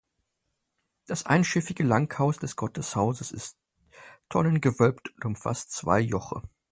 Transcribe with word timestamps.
Das 1.05 1.27
einschiffige 1.27 1.83
Langhaus 1.83 2.39
des 2.39 2.55
Gotteshauses 2.55 3.31
ist 3.31 3.59
tonnengewölbt 4.29 5.09
und 5.09 5.25
umfasst 5.25 5.73
zwei 5.73 5.99
Joche. 5.99 6.41